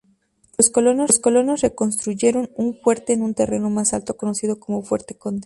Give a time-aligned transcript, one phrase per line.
[0.57, 0.71] Los
[1.19, 5.39] colonos reconstruyeron un fuerte en un terreno más alto conocido como Fuerte Conde.